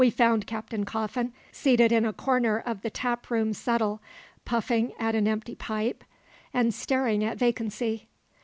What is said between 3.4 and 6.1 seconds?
settle, puffing at an empty pipe